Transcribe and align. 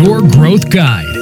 Your 0.00 0.20
Growth 0.36 0.66
Guide. 0.74 1.14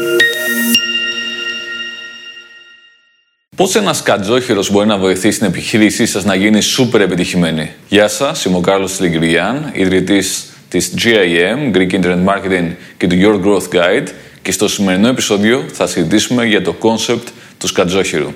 Πώς 3.56 3.74
ένας 3.74 4.02
κατζόχυρος 4.02 4.70
μπορεί 4.70 4.86
να 4.86 4.98
βοηθήσει 4.98 5.38
την 5.38 5.46
επιχείρησή 5.46 6.06
σας 6.06 6.24
να 6.24 6.34
γίνει 6.34 6.60
σούπερ 6.60 7.00
επιτυχημένη; 7.00 7.70
Γεια 7.88 8.08
σας, 8.08 8.44
είμαι 8.44 8.56
ο 8.56 8.60
Κάρλος 8.60 8.96
Τλιγκριάν, 8.96 9.70
ιδρυτής 9.72 10.46
της 10.68 10.94
GIM, 10.98 11.76
Greek 11.76 11.90
Internet 11.90 12.24
Marketing 12.24 12.74
και 12.96 13.06
του 13.06 13.16
Your 13.20 13.46
Growth 13.46 13.74
Guide 13.74 14.06
και 14.42 14.52
στο 14.52 14.68
σημερινό 14.68 15.08
επεισόδιο 15.08 15.64
θα 15.72 15.86
συζητήσουμε 15.86 16.44
για 16.44 16.62
το 16.62 16.76
concept 16.80 17.26
του 17.58 17.66
σκατζόχυρου. 17.66 18.32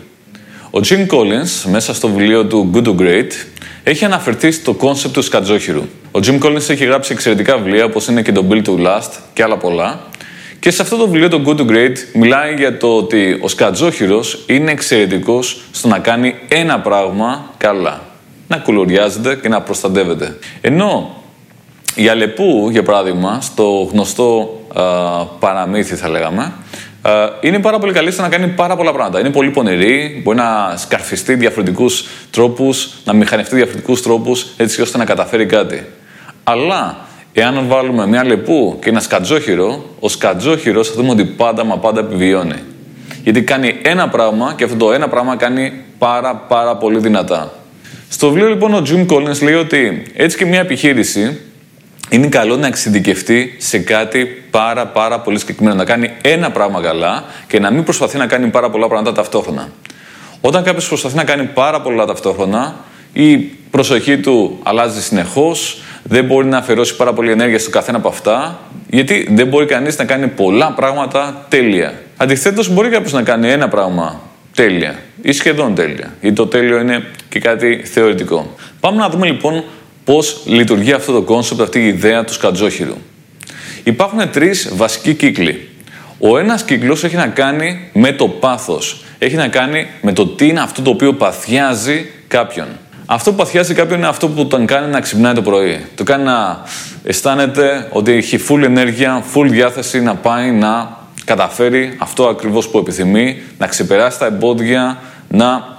Ο 0.71 0.81
Jim 0.89 1.07
Collins, 1.07 1.71
μέσα 1.71 1.95
στο 1.95 2.09
βιβλίο 2.09 2.47
του 2.47 2.71
Good 2.75 2.85
to 2.85 2.97
Great, 2.97 3.31
έχει 3.85 4.05
αναφερθεί 4.05 4.51
στο 4.51 4.77
concept 4.81 5.11
του 5.13 5.23
σκατζόχυρου. 5.23 5.83
Ο 6.11 6.19
Jim 6.23 6.39
Collins 6.39 6.69
έχει 6.69 6.85
γράψει 6.85 7.13
εξαιρετικά 7.13 7.57
βιβλία 7.57 7.85
όπως 7.85 8.07
είναι 8.07 8.23
και 8.23 8.33
το 8.33 8.47
Build 8.51 8.65
to 8.65 8.87
Last 8.87 9.11
και 9.33 9.43
άλλα 9.43 9.57
πολλά. 9.57 10.01
Και 10.61 10.71
σε 10.71 10.83
αυτό 10.83 10.97
το 10.97 11.09
βιβλίο, 11.09 11.29
το 11.29 11.43
Good 11.47 11.57
to 11.57 11.71
Great, 11.71 11.97
μιλάει 12.15 12.55
για 12.55 12.77
το 12.79 12.97
ότι 12.97 13.39
ο 13.43 13.49
σκατζόχυρος 13.49 14.45
είναι 14.47 14.71
εξαιρετικός 14.71 15.63
στο 15.73 15.89
να 15.89 15.99
κάνει 15.99 16.35
ένα 16.49 16.81
πράγμα 16.81 17.51
καλά. 17.57 18.01
Να 18.49 18.57
κουλουριάζεται 18.57 19.35
και 19.43 19.49
να 19.49 19.63
προστατεύεται. 19.63 20.39
Ενώ 20.61 21.23
η 21.95 22.09
Αλεπού, 22.09 22.69
για 22.71 22.83
παράδειγμα, 22.83 23.41
στο 23.41 23.89
γνωστό 23.93 24.61
α, 24.75 24.83
παραμύθι 25.27 25.95
θα 25.95 26.09
λέγαμε, 26.09 26.43
α, 26.43 26.53
είναι 27.41 27.59
πάρα 27.59 27.79
πολύ 27.79 27.93
καλή 27.93 28.11
στο 28.11 28.23
να 28.23 28.29
κάνει 28.29 28.47
πάρα 28.47 28.77
πολλά 28.77 28.93
πράγματα. 28.93 29.21
Είναι 29.21 29.31
πολύ 29.31 29.51
πονηρή, 29.51 30.21
μπορεί 30.25 30.37
να 30.37 30.75
σκαρφιστεί 30.77 31.35
διαφορετικούς 31.35 32.07
τρόπους, 32.31 32.95
να 33.05 33.13
μηχανευτεί 33.13 33.55
διαφορετικούς 33.55 34.03
τρόπους 34.03 34.47
έτσι 34.57 34.81
ώστε 34.83 34.99
να 34.99 35.05
καταφέρει 35.05 35.47
κάτι. 35.47 35.87
Αλλά 36.45 36.97
εάν 37.33 37.65
βάλουμε 37.67 38.07
μια 38.07 38.25
λεπού 38.25 38.79
και 38.83 38.89
ένα 38.89 39.01
σκατζόχυρο, 39.01 39.85
ο 40.01 40.09
σκατζόχυρος 40.09 40.89
θα 40.89 40.95
δούμε 40.95 41.11
ότι 41.11 41.25
πάντα 41.25 41.65
μα 41.65 41.79
πάντα 41.79 42.01
επιβιώνει. 42.01 42.63
Γιατί 43.23 43.43
κάνει 43.43 43.79
ένα 43.83 44.09
πράγμα 44.09 44.55
και 44.57 44.65
αυτό 44.65 44.77
το 44.77 44.93
ένα 44.93 45.09
πράγμα 45.09 45.37
κάνει 45.37 45.73
πάρα 45.99 46.35
πάρα 46.37 46.77
πολύ 46.77 46.99
δυνατά. 46.99 47.53
Στο 48.09 48.29
βιβλίο 48.29 48.49
λοιπόν 48.49 48.75
ο 48.75 48.83
Jim 48.87 49.07
Collins 49.13 49.43
λέει 49.43 49.55
ότι 49.55 50.03
έτσι 50.17 50.37
και 50.37 50.45
μια 50.45 50.61
επιχείρηση 50.61 51.41
είναι 52.13 52.27
καλό 52.27 52.57
να 52.57 52.67
εξειδικευτεί 52.67 53.55
σε 53.59 53.79
κάτι 53.79 54.45
πάρα 54.51 54.87
πάρα 54.87 55.21
πολύ 55.21 55.39
συγκεκριμένο. 55.39 55.77
Να 55.77 55.85
κάνει 55.85 56.11
ένα 56.23 56.51
πράγμα 56.51 56.81
καλά 56.81 57.25
και 57.47 57.61
να 57.61 57.71
μην 57.71 57.85
προσπαθεί 57.85 58.19
να 58.19 58.27
κάνει 58.27 58.49
πάρα 58.49 58.71
πολλά 58.71 58.87
πράγματα 58.87 59.13
ταυτόχρονα. 59.13 59.69
Όταν 60.41 60.65
κάποιος 60.65 60.89
προσπαθεί 60.89 61.17
να 61.17 61.25
κάνει 61.25 61.45
πάρα 61.45 61.81
πολλά 61.81 62.07
ταυτόχρονα, 62.07 62.77
η 63.13 63.37
προσοχή 63.71 64.19
του 64.19 64.59
αλλάζει 64.63 65.03
συνεχώς, 65.03 65.83
δεν 66.03 66.25
μπορεί 66.25 66.47
να 66.47 66.59
αφιερώσει 66.59 66.97
πάρα 66.97 67.13
πολύ 67.13 67.31
ενέργεια 67.31 67.59
στο 67.59 67.71
καθένα 67.71 67.99
από 67.99 68.09
αυτά, 68.09 68.59
γιατί 68.89 69.29
δεν 69.31 69.47
μπορεί 69.47 69.67
κανείς 69.67 69.99
να 69.99 70.05
κάνει 70.05 70.27
πολλά 70.27 70.73
πράγματα 70.73 71.47
τέλεια. 71.49 72.01
Αντιθέτως, 72.17 72.69
μπορεί 72.69 72.89
κάποιος 72.89 73.13
να 73.13 73.23
κάνει 73.23 73.51
ένα 73.51 73.69
πράγμα 73.69 74.21
τέλεια 74.55 74.95
ή 75.23 75.33
σχεδόν 75.33 75.75
τέλεια, 75.75 76.15
γιατί 76.21 76.37
το 76.37 76.47
τέλειο 76.47 76.79
είναι 76.81 77.05
και 77.29 77.41
κάτι 77.41 77.83
θεωρητικό. 77.85 78.55
Πάμε 78.81 78.97
να 78.97 79.09
δούμε 79.09 79.27
λοιπόν 79.27 79.65
πώς 80.05 80.43
λειτουργεί 80.45 80.93
αυτό 80.93 81.13
το 81.13 81.23
concept, 81.23 81.61
αυτή 81.61 81.79
η 81.79 81.87
ιδέα 81.87 82.25
του 82.25 82.33
σκατζόχυρου. 82.33 82.97
Υπάρχουν 83.83 84.31
τρεις 84.31 84.73
βασικοί 84.75 85.15
κύκλοι. 85.15 85.69
Ο 86.19 86.39
ένας 86.39 86.65
κύκλος 86.65 87.05
έχει 87.05 87.17
να 87.17 87.27
κάνει 87.27 87.91
με 87.93 88.13
το 88.13 88.29
πάθος. 88.29 89.05
Έχει 89.19 89.35
να 89.35 89.49
κάνει 89.49 89.87
με 90.01 90.13
το 90.13 90.27
τι 90.27 90.47
είναι 90.49 90.61
αυτό 90.61 90.83
το 90.83 90.91
οποίο 90.91 91.15
παθιάζει 91.15 92.11
κάποιον. 92.29 92.67
Αυτό 93.07 93.31
που 93.31 93.37
παθιάζει 93.37 93.75
κάποιον 93.75 93.99
είναι 93.99 94.09
αυτό 94.09 94.29
που 94.29 94.47
τον 94.47 94.67
κάνει 94.67 94.91
να 94.91 95.01
ξυπνάει 95.01 95.35
το 95.35 95.43
πρωί. 95.43 95.87
Το 95.95 96.03
κάνει 96.03 96.25
να 96.25 96.63
αισθάνεται 97.05 97.89
ότι 97.91 98.13
έχει 98.13 98.39
full 98.49 98.63
ενέργεια, 98.63 99.25
full 99.35 99.47
διάθεση 99.49 100.01
να 100.01 100.15
πάει 100.15 100.51
να 100.51 101.01
καταφέρει 101.25 101.95
αυτό 101.99 102.27
ακριβώς 102.27 102.69
που 102.69 102.79
επιθυμεί, 102.79 103.43
να 103.59 103.67
ξεπεράσει 103.67 104.19
τα 104.19 104.27
εμπόδια, 104.27 104.99
να 105.29 105.77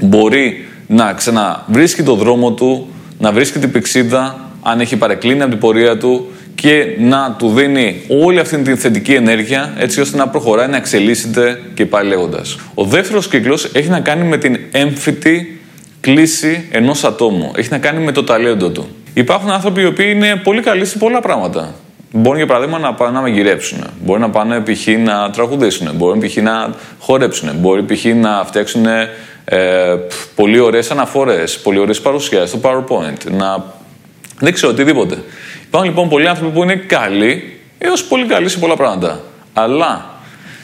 μπορεί 0.00 0.68
να 0.86 1.12
ξαναβρίσκει 1.12 2.02
το 2.02 2.14
δρόμο 2.14 2.52
του, 2.52 2.88
να 3.24 3.32
βρίσκει 3.32 3.58
την 3.58 3.70
πηξίδα, 3.70 4.50
αν 4.62 4.80
έχει 4.80 4.96
παρεκκλίνει 4.96 5.40
από 5.40 5.50
την 5.50 5.58
πορεία 5.58 5.98
του 5.98 6.32
και 6.54 6.86
να 6.98 7.36
του 7.38 7.48
δίνει 7.48 8.02
όλη 8.08 8.38
αυτή 8.38 8.58
την 8.58 8.76
θετική 8.76 9.12
ενέργεια 9.14 9.74
έτσι 9.78 10.00
ώστε 10.00 10.16
να 10.16 10.28
προχωράει, 10.28 10.68
να 10.68 10.76
εξελίσσεται 10.76 11.60
και 11.74 11.86
πάλι 11.86 12.08
λέγοντας. 12.08 12.56
Ο 12.74 12.84
δεύτερος 12.84 13.28
κύκλος 13.28 13.64
έχει 13.72 13.88
να 13.88 14.00
κάνει 14.00 14.24
με 14.24 14.36
την 14.36 14.58
έμφυτη 14.70 15.60
κλίση 16.00 16.68
ενός 16.70 17.04
ατόμου. 17.04 17.52
Έχει 17.56 17.68
να 17.70 17.78
κάνει 17.78 18.04
με 18.04 18.12
το 18.12 18.24
ταλέντο 18.24 18.70
του. 18.70 18.88
Υπάρχουν 19.14 19.50
άνθρωποι 19.50 19.80
οι 19.80 19.86
οποίοι 19.86 20.12
είναι 20.14 20.40
πολύ 20.42 20.60
καλοί 20.60 20.84
σε 20.84 20.98
πολλά 20.98 21.20
πράγματα. 21.20 21.74
Μπορεί 22.16 22.36
για 22.36 22.46
παράδειγμα 22.46 22.78
να 22.78 22.94
πάνε 22.94 23.12
να 23.12 23.20
μαγειρέψουν, 23.20 23.84
μπορεί 24.00 24.20
να 24.20 24.30
πάνε 24.30 24.60
π.χ. 24.60 24.86
να 24.86 25.30
τραγουδήσουν, 25.30 25.90
μπορεί 25.94 26.26
π.χ. 26.26 26.36
να 26.36 26.74
χορέψουν, 26.98 27.50
μπορεί 27.54 27.82
π.χ. 27.82 28.04
να 28.04 28.44
φτιάξουν 28.44 28.86
ε, 29.44 29.98
πολύ 30.34 30.58
ωραίες 30.58 30.90
αναφορές, 30.90 31.58
πολύ 31.58 31.78
ωραίες 31.78 32.00
παρουσιάσεις 32.00 32.48
στο 32.48 32.60
PowerPoint, 32.62 33.30
να. 33.30 33.64
Δεν 34.38 34.52
ξέρω, 34.52 34.72
οτιδήποτε. 34.72 35.18
Υπάρχουν 35.66 35.90
λοιπόν 35.90 36.08
πολλοί 36.08 36.28
άνθρωποι 36.28 36.52
που 36.52 36.62
είναι 36.62 36.74
καλοί 36.76 37.58
έως 37.78 38.04
πολύ 38.04 38.26
καλοί 38.26 38.48
σε 38.48 38.58
πολλά 38.58 38.76
πράγματα. 38.76 39.20
Αλλά 39.52 40.10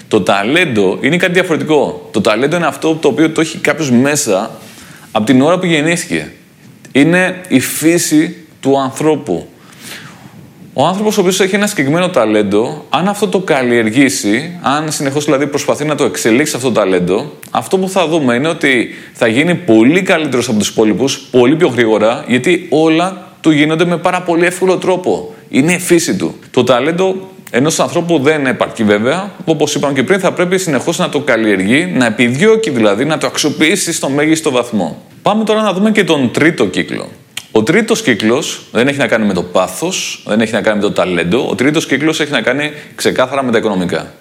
το 0.09 0.21
ταλέντο 0.21 0.99
είναι 1.01 1.17
κάτι 1.17 1.33
διαφορετικό. 1.33 2.09
Το 2.11 2.21
ταλέντο 2.21 2.57
είναι 2.57 2.67
αυτό 2.67 2.95
το 2.95 3.09
οποίο 3.09 3.31
το 3.31 3.41
έχει 3.41 3.59
κάποιος 3.59 3.91
μέσα 3.91 4.51
από 5.13 5.27
την 5.27 5.43
ώρα 5.43 5.59
που 5.59 5.67
γεννήθηκε. 5.67 6.33
Είναι 6.93 7.41
η 7.49 7.61
φύση 7.61 8.37
του 8.61 8.81
ανθρώπου. 8.81 9.49
Ο 10.81 10.87
άνθρωπος 10.87 11.19
ο 11.19 11.21
οποίος 11.21 11.41
έχει 11.41 11.55
ένα 11.55 11.67
συγκεκριμένο 11.67 12.09
ταλέντο, 12.09 12.85
αν 12.89 13.09
αυτό 13.09 13.29
το 13.29 13.39
καλλιεργήσει, 13.39 14.59
αν 14.63 14.93
συνεχώς 14.93 15.25
δηλαδή 15.25 15.47
προσπαθεί 15.47 15.85
να 15.85 15.95
το 15.95 16.05
εξελίξει 16.05 16.57
αυτό 16.57 16.69
το 16.69 16.81
ταλέντο, 16.81 17.33
αυτό 17.51 17.79
που 17.79 17.89
θα 17.89 18.09
δούμε 18.09 18.35
είναι 18.35 18.49
ότι 18.49 18.89
θα 19.13 19.27
γίνει 19.27 19.55
πολύ 19.55 20.03
καλύτερος 20.03 20.49
από 20.49 20.59
τους 20.59 20.69
υπόλοιπους, 20.69 21.19
πολύ 21.31 21.57
πιο 21.57 21.69
γρήγορα, 21.69 22.25
γιατί 22.29 22.67
όλα 22.71 23.35
του 23.41 23.51
γίνονται 23.51 23.85
με 23.85 23.97
πάρα 23.97 24.23
πολύ 24.23 24.45
εύκολο 24.45 24.77
τρόπο. 24.77 25.35
Είναι 25.49 25.73
η 25.73 25.79
φύση 25.79 26.17
του. 26.17 26.35
Το 26.51 26.65
ταλέντο 26.65 27.29
ενός 27.51 27.81
ανθρώπου 27.81 28.19
δεν 28.19 28.47
επαρκεί 28.47 28.85
βέβαια. 28.85 29.31
Όπως 29.45 29.75
είπαμε 29.75 29.95
και 29.95 30.03
πριν, 30.03 30.21
θα 30.21 30.33
πρέπει 30.33 30.59
συνεχώς 30.59 30.99
να 30.99 31.09
το 31.09 31.21
καλλιεργεί, 31.21 31.87
να 31.87 32.07
επιδιώκει 32.07 32.71
δηλαδή, 32.71 33.05
να 33.05 33.19
το 33.19 33.27
αξιοποιήσει 33.27 33.93
στο 33.93 34.09
μέγιστο 34.09 34.51
βαθμό. 34.51 35.03
Πάμε 35.23 35.45
τώρα 35.45 35.63
να 35.63 35.73
δούμε 35.73 35.91
και 35.91 36.05
τον 36.05 36.31
τρίτο 36.31 36.67
κύκλο. 36.67 37.09
Ο 37.53 37.63
τρίτος 37.63 38.03
κύκλος 38.03 38.63
δεν 38.73 38.89
έχει 38.89 38.99
να 38.99 39.07
κάνει 39.07 39.27
με 39.27 39.33
το 39.33 39.43
πάθος, 39.43 40.23
δεν 40.27 40.41
έχει 40.41 40.53
να 40.53 40.61
κάνει 40.61 40.77
με 40.77 40.83
το 40.83 40.93
ταλέντο. 40.93 41.49
Ο 41.49 41.55
τρίτος 41.55 41.87
κύκλος 41.87 42.21
έχει 42.21 42.33
να 42.33 42.41
κάνει 42.41 42.73
ξεκάθαρα 42.95 43.43
με 43.43 43.53
τα 43.53 43.59
οικονομικά. 43.59 44.15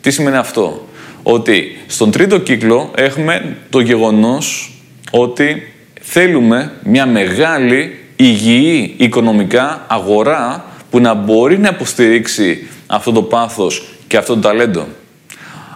Τι 0.00 0.10
σημαίνει 0.10 0.36
αυτό, 0.36 0.86
Ότι 1.28 1.78
στον 1.86 2.10
τρίτο 2.10 2.38
κύκλο 2.38 2.90
έχουμε 2.96 3.56
το 3.70 3.80
γεγονός 3.80 4.72
ότι 5.10 5.72
θέλουμε 6.00 6.72
μια 6.82 7.06
μεγάλη 7.06 7.98
υγιή 8.16 8.94
οικονομικά 8.96 9.84
αγορά 9.88 10.64
που 10.90 11.00
να 11.00 11.14
μπορεί 11.14 11.58
να 11.58 11.68
υποστηρίξει 11.68 12.68
αυτό 12.86 13.12
το 13.12 13.22
πάθος 13.22 13.86
και 14.06 14.16
αυτό 14.16 14.34
το 14.34 14.40
ταλέντο. 14.40 14.86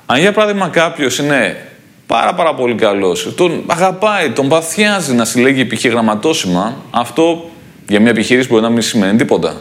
Αν 0.06 0.20
για 0.20 0.32
παράδειγμα 0.32 0.68
κάποιος 0.68 1.18
είναι 1.18 1.66
πάρα 2.10 2.34
πάρα 2.34 2.54
πολύ 2.54 2.74
καλός, 2.74 3.34
τον 3.36 3.62
αγαπάει, 3.66 4.30
τον 4.30 4.48
παθιάζει 4.48 5.14
να 5.14 5.24
συλλέγει 5.24 5.64
π.χ. 5.64 5.84
γραμματόσημα, 5.84 6.76
αυτό 6.90 7.50
για 7.88 8.00
μια 8.00 8.10
επιχείρηση 8.10 8.48
μπορεί 8.48 8.62
να 8.62 8.68
μην 8.68 8.82
σημαίνει 8.82 9.18
τίποτα. 9.18 9.60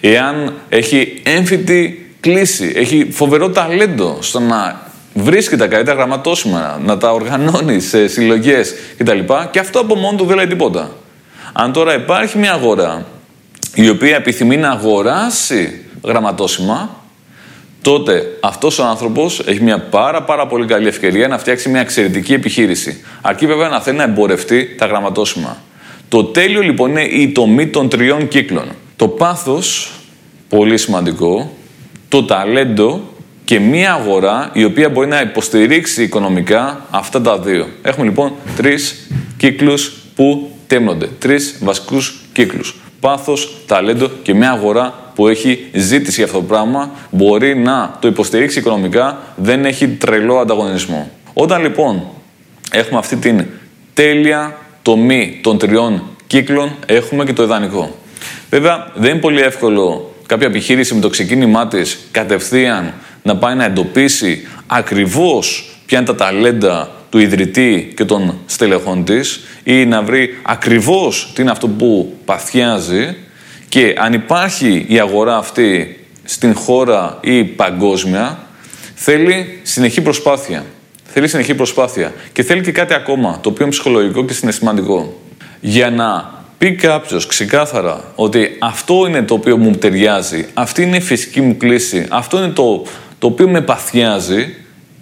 Εάν 0.00 0.54
έχει 0.68 1.22
έμφυτη 1.24 2.10
κλίση, 2.20 2.72
έχει 2.76 3.08
φοβερό 3.10 3.50
ταλέντο 3.50 4.18
στο 4.20 4.40
να 4.40 4.80
βρίσκει 5.14 5.56
τα 5.56 5.66
καλύτερα 5.66 5.96
γραμματόσημα, 5.96 6.80
να 6.84 6.98
τα 6.98 7.12
οργανώνει 7.12 7.80
σε 7.80 8.08
συλλογές 8.08 8.74
κτλ. 8.96 9.18
Και 9.50 9.58
αυτό 9.58 9.80
από 9.80 9.94
μόνο 9.94 10.16
του 10.16 10.24
δεν 10.24 10.36
λέει 10.36 10.46
τίποτα. 10.46 10.90
Αν 11.52 11.72
τώρα 11.72 11.94
υπάρχει 11.94 12.38
μια 12.38 12.52
αγορά 12.52 13.06
η 13.74 13.88
οποία 13.88 14.16
επιθυμεί 14.16 14.56
να 14.56 14.70
αγοράσει 14.70 15.84
γραμματόσημα, 16.04 17.05
τότε 17.86 18.36
αυτός 18.40 18.78
ο 18.78 18.84
άνθρωπος 18.84 19.40
έχει 19.46 19.62
μια 19.62 19.78
πάρα 19.78 20.22
πάρα 20.22 20.46
πολύ 20.46 20.66
καλή 20.66 20.86
ευκαιρία 20.86 21.28
να 21.28 21.38
φτιάξει 21.38 21.68
μια 21.68 21.80
εξαιρετική 21.80 22.32
επιχείρηση. 22.32 23.04
Αρκεί 23.20 23.46
βέβαια 23.46 23.68
να 23.68 23.80
θέλει 23.80 23.96
να 23.96 24.02
εμπορευτεί 24.02 24.74
τα 24.78 24.86
γραμματόσημα. 24.86 25.56
Το 26.08 26.24
τέλειο 26.24 26.60
λοιπόν 26.60 26.90
είναι 26.90 27.02
η 27.02 27.28
τομή 27.28 27.66
των 27.66 27.88
τριών 27.88 28.28
κύκλων. 28.28 28.64
Το 28.96 29.08
πάθος, 29.08 29.92
πολύ 30.48 30.78
σημαντικό, 30.78 31.52
το 32.08 32.24
ταλέντο 32.24 33.02
και 33.44 33.60
μία 33.60 33.92
αγορά 33.92 34.50
η 34.52 34.64
οποία 34.64 34.88
μπορεί 34.88 35.08
να 35.08 35.20
υποστηρίξει 35.20 36.02
οικονομικά 36.02 36.86
αυτά 36.90 37.20
τα 37.20 37.38
δύο. 37.38 37.68
Έχουμε 37.82 38.06
λοιπόν 38.06 38.32
τρεις 38.56 39.08
κύκλους 39.36 39.92
που 40.14 40.50
τέμνονται. 40.66 41.08
Τρεις 41.18 41.58
βασικούς 41.62 42.20
κύκλους 42.32 42.80
πάθος, 43.00 43.56
ταλέντο 43.66 44.10
και 44.22 44.34
μια 44.34 44.50
αγορά 44.50 45.05
που 45.16 45.28
έχει 45.28 45.66
ζήτηση 45.72 46.14
για 46.16 46.24
αυτό 46.24 46.38
το 46.38 46.44
πράγμα 46.44 46.90
μπορεί 47.10 47.56
να 47.56 47.96
το 48.00 48.08
υποστηρίξει 48.08 48.58
οικονομικά, 48.58 49.18
δεν 49.36 49.64
έχει 49.64 49.88
τρελό 49.88 50.38
ανταγωνισμό. 50.38 51.10
Όταν 51.32 51.62
λοιπόν 51.62 52.06
έχουμε 52.72 52.98
αυτή 52.98 53.16
την 53.16 53.46
τέλεια 53.94 54.58
τομή 54.82 55.38
των 55.42 55.58
τριών 55.58 56.02
κύκλων, 56.26 56.74
έχουμε 56.86 57.24
και 57.24 57.32
το 57.32 57.42
ιδανικό. 57.42 57.94
Βέβαια, 58.50 58.92
δεν 58.94 59.10
είναι 59.10 59.20
πολύ 59.20 59.40
εύκολο 59.40 60.14
κάποια 60.26 60.46
επιχείρηση 60.46 60.94
με 60.94 61.00
το 61.00 61.08
ξεκίνημά 61.08 61.68
της 61.68 61.98
κατευθείαν 62.10 62.94
να 63.22 63.36
πάει 63.36 63.54
να 63.54 63.64
εντοπίσει 63.64 64.46
ακριβώς 64.66 65.70
ποια 65.86 65.98
είναι 65.98 66.06
τα 66.06 66.14
ταλέντα 66.14 66.90
του 67.10 67.18
ιδρυτή 67.18 67.92
και 67.96 68.04
των 68.04 68.38
στελεχών 68.46 69.04
της 69.04 69.40
ή 69.64 69.86
να 69.86 70.02
βρει 70.02 70.38
ακριβώς 70.42 71.30
τι 71.34 71.42
είναι 71.42 71.50
αυτό 71.50 71.68
που 71.68 72.14
παθιάζει 72.24 73.16
και 73.68 73.94
αν 73.98 74.12
υπάρχει 74.12 74.84
η 74.88 74.98
αγορά 74.98 75.36
αυτή 75.36 76.00
στην 76.24 76.54
χώρα 76.54 77.18
ή 77.20 77.44
παγκόσμια, 77.44 78.38
θέλει 78.94 79.60
συνεχή 79.62 80.00
προσπάθεια. 80.00 80.64
Θέλει 81.04 81.28
συνεχή 81.28 81.54
προσπάθεια. 81.54 82.12
Και 82.32 82.42
θέλει 82.42 82.60
και 82.60 82.72
κάτι 82.72 82.94
ακόμα, 82.94 83.38
το 83.42 83.48
οποίο 83.48 83.64
είναι 83.64 83.74
ψυχολογικό 83.74 84.24
και 84.24 84.32
συναισθηματικό. 84.32 85.20
Για 85.60 85.90
να 85.90 86.34
πει 86.58 86.74
κάποιος 86.74 87.26
ξεκάθαρα 87.26 88.04
ότι 88.14 88.56
αυτό 88.58 89.06
είναι 89.08 89.22
το 89.22 89.34
οποίο 89.34 89.56
μου 89.56 89.70
ταιριάζει, 89.70 90.46
αυτή 90.54 90.82
είναι 90.82 90.96
η 90.96 91.00
φυσική 91.00 91.40
μου 91.40 91.56
κλίση, 91.56 92.06
αυτό 92.10 92.38
είναι 92.38 92.48
το, 92.48 92.82
το 93.18 93.26
οποίο 93.26 93.48
με 93.48 93.60
παθιάζει, 93.60 94.54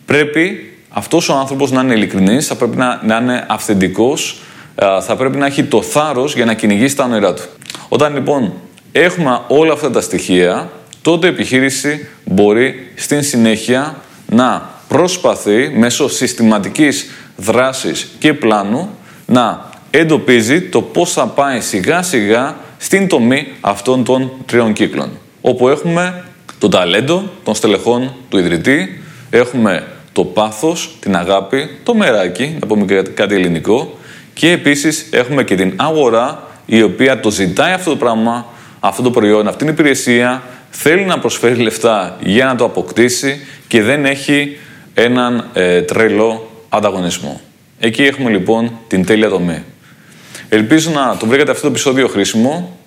πρέπει 0.06 0.72
αυτός 0.88 1.28
ο 1.28 1.34
άνθρωπος 1.34 1.70
να 1.70 1.80
είναι 1.80 1.94
ειλικρινής, 1.94 2.46
θα 2.46 2.54
πρέπει 2.54 2.76
να, 2.76 3.00
να 3.04 3.16
είναι 3.16 3.46
αυθεντικός, 3.48 4.40
θα 5.00 5.16
πρέπει 5.16 5.36
να 5.36 5.46
έχει 5.46 5.64
το 5.64 5.82
θάρρος 5.82 6.34
για 6.34 6.44
να 6.44 6.54
κυνηγήσει 6.54 6.96
τα 6.96 7.04
όνειρά 7.04 7.34
του. 7.34 7.42
Όταν 7.88 8.14
λοιπόν 8.14 8.52
έχουμε 8.92 9.40
όλα 9.48 9.72
αυτά 9.72 9.90
τα 9.90 10.00
στοιχεία, 10.00 10.70
τότε 11.02 11.26
η 11.26 11.30
επιχείρηση 11.30 12.06
μπορεί 12.24 12.90
στην 12.94 13.22
συνέχεια 13.22 13.96
να 14.26 14.70
προσπαθεί 14.88 15.68
μέσω 15.68 16.08
συστηματικής 16.08 17.10
δράσης 17.36 18.08
και 18.18 18.34
πλάνου 18.34 18.88
να 19.26 19.70
εντοπίζει 19.90 20.62
το 20.62 20.82
πώς 20.82 21.12
θα 21.12 21.26
πάει 21.26 21.60
σιγά 21.60 22.02
σιγά 22.02 22.56
στην 22.78 23.08
τομή 23.08 23.46
αυτών 23.60 24.04
των 24.04 24.30
τριών 24.46 24.72
κύκλων. 24.72 25.10
Όπου 25.40 25.68
έχουμε 25.68 26.24
το 26.58 26.68
ταλέντο 26.68 27.30
των 27.44 27.54
στελεχών 27.54 28.14
του 28.28 28.38
ιδρυτή, 28.38 29.02
έχουμε 29.30 29.86
το 30.12 30.24
πάθος, 30.24 30.96
την 31.00 31.16
αγάπη, 31.16 31.70
το 31.82 31.94
μεράκι, 31.94 32.56
να 32.60 32.66
πούμε 32.66 33.02
κάτι 33.14 33.34
ελληνικό, 33.34 33.98
και 34.34 34.50
επίσης 34.50 35.06
έχουμε 35.10 35.44
και 35.44 35.54
την 35.54 35.72
αγορά 35.76 36.48
η 36.66 36.82
οποία 36.82 37.20
το 37.20 37.30
ζητάει 37.30 37.72
αυτό 37.72 37.90
το 37.90 37.96
πράγμα, 37.96 38.46
αυτό 38.80 39.02
το 39.02 39.10
προϊόν, 39.10 39.48
αυτή 39.48 39.64
την 39.64 39.72
υπηρεσία, 39.72 40.42
θέλει 40.70 41.04
να 41.04 41.18
προσφέρει 41.18 41.54
λεφτά 41.54 42.16
για 42.20 42.44
να 42.44 42.56
το 42.56 42.64
αποκτήσει 42.64 43.46
και 43.68 43.82
δεν 43.82 44.04
έχει 44.04 44.58
έναν 44.94 45.50
ε, 45.52 45.82
τρελό 45.82 46.50
ανταγωνισμό. 46.68 47.40
Εκεί 47.78 48.02
έχουμε 48.02 48.30
λοιπόν 48.30 48.78
την 48.88 49.04
τέλεια 49.04 49.28
δομή. 49.28 49.64
Ελπίζω 50.48 50.90
να 50.90 51.16
το 51.16 51.26
βρήκατε 51.26 51.50
αυτό 51.50 51.62
το 51.62 51.68
επεισόδιο 51.68 52.08
χρήσιμο. 52.08 52.78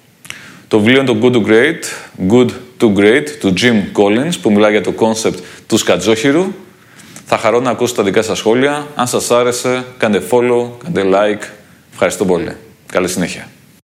Το 0.67 0.79
βιβλίο 0.79 1.01
είναι 1.01 1.13
το 1.13 1.19
Good 1.21 1.35
to 1.35 1.49
Great, 1.49 1.83
Good 2.31 2.49
to 2.79 2.99
Great, 2.99 3.23
του 3.39 3.53
Jim 3.61 3.99
Collins, 4.01 4.33
που 4.41 4.51
μιλάει 4.51 4.71
για 4.71 4.81
το 4.81 4.93
concept 4.99 5.37
του 5.67 5.77
σκατζόχυρου. 5.77 6.45
Θα 7.25 7.37
χαρώ 7.37 7.59
να 7.59 7.69
ακούσω 7.69 7.93
τα 7.93 8.03
δικά 8.03 8.21
σας 8.21 8.37
σχόλια. 8.37 8.87
Αν 8.95 9.07
σας 9.07 9.31
άρεσε, 9.31 9.85
κάντε 9.97 10.21
follow, 10.29 10.69
κάντε 10.83 11.03
like. 11.05 11.43
Ευχαριστώ 11.91 12.25
πολύ. 12.25 12.55
Καλή 12.91 13.07
συνέχεια. 13.07 13.47